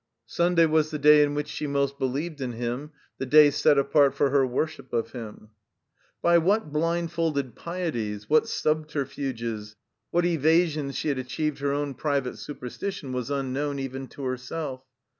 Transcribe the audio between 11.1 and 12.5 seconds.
achieved her own private